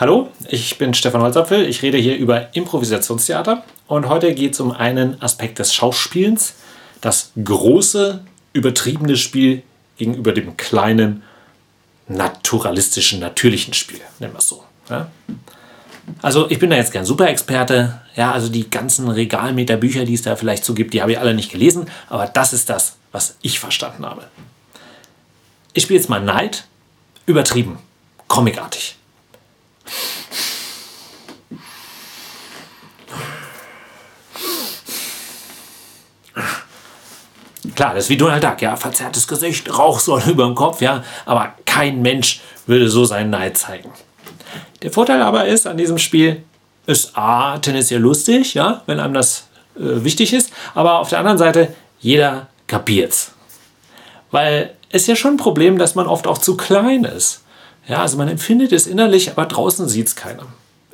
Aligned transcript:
Hallo, 0.00 0.30
ich 0.48 0.78
bin 0.78 0.94
Stefan 0.94 1.22
Holzapfel. 1.22 1.66
Ich 1.66 1.82
rede 1.82 1.98
hier 1.98 2.16
über 2.16 2.54
Improvisationstheater 2.54 3.64
und 3.88 4.08
heute 4.08 4.32
geht 4.32 4.52
es 4.52 4.60
um 4.60 4.70
einen 4.70 5.20
Aspekt 5.20 5.58
des 5.58 5.74
Schauspielens, 5.74 6.54
das 7.00 7.32
große, 7.42 8.24
übertriebene 8.52 9.16
Spiel 9.16 9.64
gegenüber 9.96 10.30
dem 10.30 10.56
kleinen, 10.56 11.24
naturalistischen, 12.06 13.18
natürlichen 13.18 13.74
Spiel, 13.74 13.98
nennen 14.20 14.34
wir 14.34 14.38
es 14.38 14.46
so. 14.46 14.62
Ja? 14.88 15.10
Also 16.22 16.48
ich 16.48 16.60
bin 16.60 16.70
da 16.70 16.76
jetzt 16.76 16.92
kein 16.92 17.04
Superexperte. 17.04 18.00
Ja, 18.14 18.30
also 18.30 18.48
die 18.48 18.70
ganzen 18.70 19.08
Regalmeter 19.08 19.76
Bücher, 19.76 20.04
die 20.04 20.14
es 20.14 20.22
da 20.22 20.36
vielleicht 20.36 20.64
so 20.64 20.74
gibt, 20.74 20.94
die 20.94 21.02
habe 21.02 21.10
ich 21.10 21.18
alle 21.18 21.34
nicht 21.34 21.50
gelesen, 21.50 21.90
aber 22.08 22.28
das 22.28 22.52
ist 22.52 22.70
das, 22.70 22.98
was 23.10 23.36
ich 23.42 23.58
verstanden 23.58 24.06
habe. 24.06 24.28
Ich 25.72 25.82
spiele 25.82 25.98
jetzt 25.98 26.08
mal 26.08 26.22
Neid, 26.22 26.68
übertrieben, 27.26 27.80
comicartig. 28.28 28.97
Klar, 37.78 37.94
das 37.94 38.06
ist 38.06 38.10
wie 38.10 38.16
Donald 38.16 38.42
Duck, 38.42 38.60
ja, 38.60 38.74
verzerrtes 38.74 39.28
Gesicht, 39.28 39.78
Rauchsäule 39.78 40.24
über 40.32 40.46
dem 40.46 40.56
Kopf, 40.56 40.80
ja, 40.80 41.04
aber 41.24 41.54
kein 41.64 42.02
Mensch 42.02 42.40
würde 42.66 42.88
so 42.88 43.04
seinen 43.04 43.30
Neid 43.30 43.56
zeigen. 43.56 43.88
Der 44.82 44.90
Vorteil 44.90 45.22
aber 45.22 45.46
ist 45.46 45.64
an 45.64 45.76
diesem 45.76 45.96
Spiel, 45.96 46.42
ist 46.86 47.16
A, 47.16 47.56
tendenziell 47.58 48.00
lustig, 48.00 48.54
ja, 48.54 48.82
wenn 48.86 48.98
einem 48.98 49.14
das 49.14 49.46
äh, 49.76 50.02
wichtig 50.02 50.32
ist, 50.32 50.50
aber 50.74 50.98
auf 50.98 51.10
der 51.10 51.20
anderen 51.20 51.38
Seite, 51.38 51.72
jeder 52.00 52.48
kapiert's. 52.66 53.30
Weil 54.32 54.74
es 54.90 55.06
ja 55.06 55.14
schon 55.14 55.34
ein 55.34 55.36
Problem, 55.36 55.78
dass 55.78 55.94
man 55.94 56.08
oft 56.08 56.26
auch 56.26 56.38
zu 56.38 56.56
klein 56.56 57.04
ist. 57.04 57.44
Ja, 57.86 58.02
also 58.02 58.16
man 58.16 58.26
empfindet 58.26 58.72
es 58.72 58.88
innerlich, 58.88 59.30
aber 59.30 59.46
draußen 59.46 59.86
sieht 59.86 60.08
es 60.08 60.16
keiner. 60.16 60.46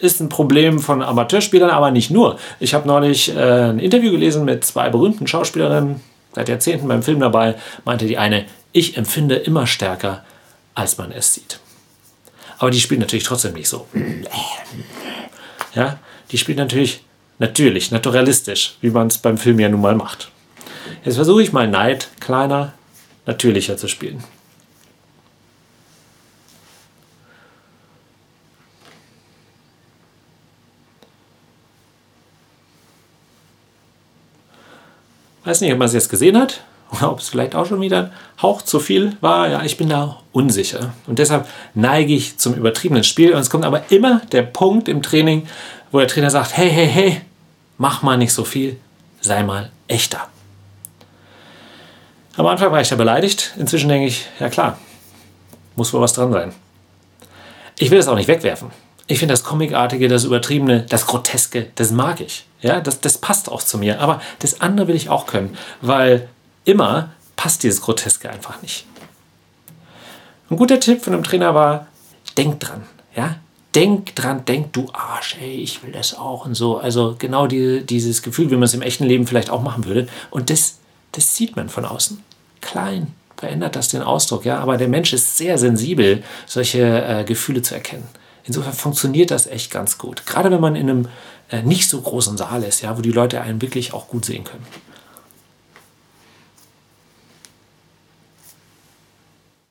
Ist 0.00 0.20
ein 0.20 0.28
Problem 0.28 0.78
von 0.80 1.02
Amateurspielern, 1.02 1.70
aber 1.70 1.90
nicht 1.90 2.10
nur. 2.10 2.38
Ich 2.60 2.74
habe 2.74 2.86
neulich 2.86 3.34
äh, 3.34 3.70
ein 3.70 3.78
Interview 3.78 4.10
gelesen 4.10 4.44
mit 4.44 4.62
zwei 4.66 4.90
berühmten 4.90 5.26
Schauspielerinnen, 5.26 6.02
seit 6.36 6.50
Jahrzehnten 6.50 6.86
beim 6.86 7.02
Film 7.02 7.20
dabei, 7.20 7.54
meinte 7.86 8.06
die 8.06 8.18
eine, 8.18 8.44
ich 8.72 8.98
empfinde 8.98 9.36
immer 9.36 9.66
stärker, 9.66 10.22
als 10.74 10.98
man 10.98 11.10
es 11.10 11.32
sieht. 11.32 11.60
Aber 12.58 12.70
die 12.70 12.78
spielt 12.78 13.00
natürlich 13.00 13.24
trotzdem 13.24 13.54
nicht 13.54 13.70
so. 13.70 13.86
Ja, 15.74 15.98
die 16.30 16.36
spielt 16.36 16.58
natürlich 16.58 17.00
natürlich, 17.38 17.90
naturalistisch, 17.90 18.76
wie 18.82 18.90
man 18.90 19.06
es 19.06 19.16
beim 19.16 19.38
Film 19.38 19.58
ja 19.58 19.70
nun 19.70 19.80
mal 19.80 19.94
macht. 19.94 20.30
Jetzt 21.04 21.14
versuche 21.14 21.42
ich 21.42 21.52
mal 21.52 21.68
Neid 21.68 22.08
kleiner, 22.20 22.74
natürlicher 23.24 23.78
zu 23.78 23.88
spielen. 23.88 24.22
Weiß 35.46 35.60
nicht, 35.60 35.72
ob 35.72 35.78
man 35.78 35.86
es 35.86 35.94
jetzt 35.94 36.08
gesehen 36.08 36.36
hat 36.36 36.64
oder 36.90 37.12
ob 37.12 37.20
es 37.20 37.28
vielleicht 37.28 37.54
auch 37.54 37.66
schon 37.66 37.80
wieder 37.80 37.98
ein 37.98 38.10
Hauch 38.42 38.62
zu 38.62 38.80
viel 38.80 39.16
war. 39.20 39.48
Ja, 39.48 39.62
ich 39.62 39.76
bin 39.76 39.88
da 39.88 40.18
unsicher. 40.32 40.92
Und 41.06 41.20
deshalb 41.20 41.46
neige 41.72 42.12
ich 42.12 42.36
zum 42.36 42.54
übertriebenen 42.54 43.04
Spiel. 43.04 43.32
Und 43.32 43.38
es 43.38 43.48
kommt 43.48 43.64
aber 43.64 43.84
immer 43.90 44.22
der 44.32 44.42
Punkt 44.42 44.88
im 44.88 45.02
Training, 45.02 45.46
wo 45.92 46.00
der 46.00 46.08
Trainer 46.08 46.30
sagt, 46.30 46.56
hey, 46.56 46.68
hey, 46.68 46.88
hey, 46.88 47.20
mach 47.78 48.02
mal 48.02 48.18
nicht 48.18 48.32
so 48.32 48.42
viel, 48.42 48.76
sei 49.20 49.44
mal 49.44 49.70
echter. 49.86 50.26
Am 52.36 52.46
Anfang 52.46 52.72
war 52.72 52.80
ich 52.80 52.88
da 52.88 52.96
beleidigt. 52.96 53.54
Inzwischen 53.56 53.88
denke 53.88 54.08
ich, 54.08 54.26
ja 54.40 54.48
klar, 54.48 54.78
muss 55.76 55.92
wohl 55.92 56.00
was 56.00 56.12
dran 56.12 56.32
sein. 56.32 56.52
Ich 57.78 57.92
will 57.92 57.98
das 57.98 58.08
auch 58.08 58.16
nicht 58.16 58.28
wegwerfen. 58.28 58.72
Ich 59.06 59.20
finde 59.20 59.32
das 59.32 59.44
Comicartige, 59.44 60.08
das 60.08 60.24
Übertriebene, 60.24 60.84
das 60.88 61.06
Groteske, 61.06 61.68
das 61.76 61.92
mag 61.92 62.20
ich. 62.20 62.46
Ja, 62.60 62.80
das, 62.80 63.00
das 63.00 63.18
passt 63.18 63.48
auch 63.48 63.62
zu 63.62 63.78
mir. 63.78 64.00
Aber 64.00 64.20
das 64.40 64.60
andere 64.60 64.88
will 64.88 64.96
ich 64.96 65.08
auch 65.08 65.26
können, 65.26 65.56
weil 65.80 66.28
immer 66.64 67.10
passt 67.36 67.62
dieses 67.62 67.80
Groteske 67.80 68.28
einfach 68.28 68.60
nicht. 68.62 68.84
Ein 70.50 70.56
guter 70.56 70.80
Tipp 70.80 71.02
von 71.02 71.12
einem 71.12 71.24
Trainer 71.24 71.54
war, 71.54 71.86
denk 72.36 72.60
dran. 72.60 72.82
Ja, 73.16 73.36
denk 73.74 74.14
dran, 74.16 74.44
denk 74.44 74.72
du 74.72 74.88
Arsch, 74.92 75.36
ey, 75.40 75.56
ich 75.56 75.82
will 75.82 75.92
das 75.92 76.14
auch 76.14 76.46
und 76.46 76.54
so. 76.54 76.78
Also 76.78 77.14
genau 77.18 77.46
die, 77.46 77.84
dieses 77.84 78.22
Gefühl, 78.22 78.50
wie 78.50 78.54
man 78.54 78.64
es 78.64 78.74
im 78.74 78.82
echten 78.82 79.04
Leben 79.04 79.26
vielleicht 79.26 79.50
auch 79.50 79.62
machen 79.62 79.84
würde. 79.84 80.08
Und 80.30 80.50
das, 80.50 80.78
das 81.12 81.36
sieht 81.36 81.56
man 81.56 81.68
von 81.68 81.84
außen. 81.84 82.22
Klein 82.60 83.12
verändert 83.36 83.76
das 83.76 83.88
den 83.88 84.02
Ausdruck, 84.02 84.44
ja. 84.44 84.58
Aber 84.58 84.76
der 84.76 84.88
Mensch 84.88 85.12
ist 85.12 85.36
sehr 85.36 85.58
sensibel, 85.58 86.22
solche 86.46 86.80
äh, 86.80 87.24
Gefühle 87.24 87.62
zu 87.62 87.74
erkennen. 87.74 88.08
Insofern 88.46 88.72
funktioniert 88.72 89.30
das 89.30 89.46
echt 89.46 89.70
ganz 89.70 89.98
gut. 89.98 90.24
Gerade 90.24 90.50
wenn 90.50 90.60
man 90.60 90.76
in 90.76 90.88
einem 90.88 91.08
äh, 91.50 91.62
nicht 91.62 91.88
so 91.88 92.00
großen 92.00 92.36
Saal 92.36 92.62
ist, 92.62 92.80
ja, 92.80 92.96
wo 92.96 93.02
die 93.02 93.12
Leute 93.12 93.40
einen 93.40 93.60
wirklich 93.60 93.92
auch 93.92 94.08
gut 94.08 94.24
sehen 94.24 94.44
können. 94.44 94.66